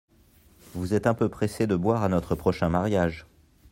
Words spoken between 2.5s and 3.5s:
mariage…